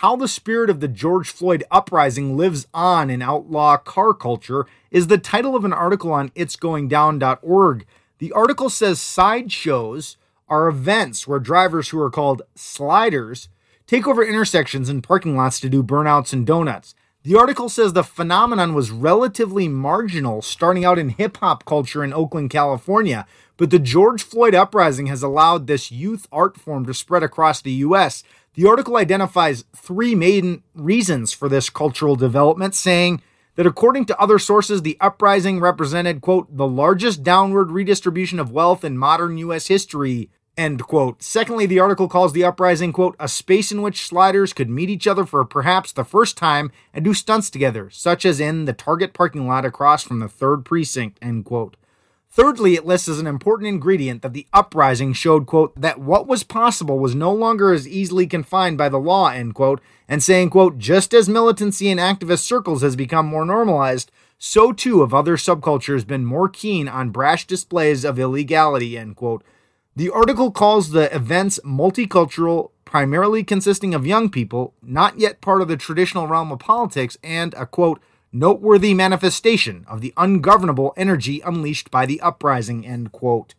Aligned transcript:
How 0.00 0.16
the 0.16 0.28
Spirit 0.28 0.70
of 0.70 0.80
the 0.80 0.88
George 0.88 1.28
Floyd 1.28 1.62
Uprising 1.70 2.34
Lives 2.34 2.66
On 2.72 3.10
in 3.10 3.20
Outlaw 3.20 3.76
Car 3.76 4.14
Culture 4.14 4.64
is 4.90 5.08
the 5.08 5.18
title 5.18 5.54
of 5.54 5.62
an 5.66 5.74
article 5.74 6.10
on 6.10 6.30
itsgoingdown.org. 6.30 7.84
The 8.16 8.32
article 8.32 8.70
says 8.70 8.98
sideshows 8.98 10.16
are 10.48 10.68
events 10.68 11.28
where 11.28 11.38
drivers 11.38 11.90
who 11.90 12.00
are 12.00 12.08
called 12.08 12.40
sliders 12.54 13.50
take 13.86 14.08
over 14.08 14.24
intersections 14.24 14.88
and 14.88 15.04
parking 15.04 15.36
lots 15.36 15.60
to 15.60 15.68
do 15.68 15.82
burnouts 15.82 16.32
and 16.32 16.46
donuts. 16.46 16.94
The 17.22 17.36
article 17.36 17.68
says 17.68 17.92
the 17.92 18.02
phenomenon 18.02 18.72
was 18.72 18.90
relatively 18.90 19.68
marginal 19.68 20.40
starting 20.40 20.86
out 20.86 20.98
in 20.98 21.10
hip 21.10 21.36
hop 21.36 21.66
culture 21.66 22.02
in 22.02 22.14
Oakland, 22.14 22.48
California, 22.48 23.26
but 23.58 23.68
the 23.68 23.78
George 23.78 24.22
Floyd 24.22 24.54
uprising 24.54 25.08
has 25.08 25.22
allowed 25.22 25.66
this 25.66 25.92
youth 25.92 26.26
art 26.32 26.56
form 26.56 26.86
to 26.86 26.94
spread 26.94 27.22
across 27.22 27.60
the 27.60 27.72
U.S. 27.72 28.22
The 28.54 28.66
article 28.66 28.96
identifies 28.96 29.64
three 29.76 30.14
main 30.14 30.62
reasons 30.74 31.32
for 31.32 31.48
this 31.48 31.70
cultural 31.70 32.16
development, 32.16 32.74
saying 32.74 33.22
that 33.54 33.66
according 33.66 34.06
to 34.06 34.20
other 34.20 34.38
sources, 34.38 34.82
the 34.82 34.96
uprising 35.00 35.60
represented, 35.60 36.20
quote, 36.20 36.56
the 36.56 36.66
largest 36.66 37.22
downward 37.22 37.70
redistribution 37.70 38.40
of 38.40 38.50
wealth 38.50 38.84
in 38.84 38.98
modern 38.98 39.38
U.S. 39.38 39.68
history, 39.68 40.30
end 40.56 40.82
quote. 40.82 41.22
Secondly, 41.22 41.66
the 41.66 41.78
article 41.78 42.08
calls 42.08 42.32
the 42.32 42.44
uprising, 42.44 42.92
quote, 42.92 43.14
a 43.20 43.28
space 43.28 43.70
in 43.70 43.82
which 43.82 44.06
sliders 44.06 44.52
could 44.52 44.68
meet 44.68 44.90
each 44.90 45.06
other 45.06 45.24
for 45.24 45.44
perhaps 45.44 45.92
the 45.92 46.04
first 46.04 46.36
time 46.36 46.72
and 46.92 47.04
do 47.04 47.14
stunts 47.14 47.50
together, 47.50 47.88
such 47.90 48.24
as 48.24 48.40
in 48.40 48.64
the 48.64 48.72
Target 48.72 49.12
parking 49.12 49.46
lot 49.46 49.64
across 49.64 50.02
from 50.02 50.18
the 50.18 50.28
third 50.28 50.64
precinct, 50.64 51.18
end 51.22 51.44
quote. 51.44 51.76
Thirdly, 52.32 52.74
it 52.76 52.86
lists 52.86 53.08
as 53.08 53.18
an 53.18 53.26
important 53.26 53.66
ingredient 53.66 54.22
that 54.22 54.32
the 54.32 54.46
uprising 54.52 55.12
showed, 55.12 55.46
quote, 55.46 55.78
that 55.80 55.98
what 55.98 56.28
was 56.28 56.44
possible 56.44 57.00
was 57.00 57.12
no 57.12 57.32
longer 57.32 57.72
as 57.72 57.88
easily 57.88 58.28
confined 58.28 58.78
by 58.78 58.88
the 58.88 59.00
law, 59.00 59.30
end 59.30 59.54
quote, 59.54 59.80
and 60.08 60.22
saying, 60.22 60.50
quote, 60.50 60.78
just 60.78 61.12
as 61.12 61.28
militancy 61.28 61.88
in 61.88 61.98
activist 61.98 62.40
circles 62.40 62.82
has 62.82 62.94
become 62.94 63.26
more 63.26 63.44
normalized, 63.44 64.12
so 64.38 64.72
too 64.72 65.00
have 65.00 65.12
other 65.12 65.36
subcultures 65.36 66.06
been 66.06 66.24
more 66.24 66.48
keen 66.48 66.86
on 66.86 67.10
brash 67.10 67.48
displays 67.48 68.04
of 68.04 68.18
illegality, 68.18 68.96
end 68.96 69.16
quote. 69.16 69.42
The 69.96 70.10
article 70.10 70.52
calls 70.52 70.90
the 70.90 71.14
events 71.14 71.58
multicultural, 71.64 72.70
primarily 72.84 73.42
consisting 73.42 73.92
of 73.92 74.06
young 74.06 74.30
people, 74.30 74.72
not 74.82 75.18
yet 75.18 75.40
part 75.40 75.62
of 75.62 75.68
the 75.68 75.76
traditional 75.76 76.28
realm 76.28 76.52
of 76.52 76.60
politics, 76.60 77.18
and 77.24 77.54
a 77.54 77.66
quote, 77.66 78.00
noteworthy 78.32 78.94
manifestation 78.94 79.84
of 79.88 80.00
the 80.00 80.12
ungovernable 80.16 80.92
energy 80.96 81.40
unleashed 81.40 81.90
by 81.90 82.06
the 82.06 82.20
uprising, 82.20 82.86
end 82.86 83.12
quote. 83.12 83.54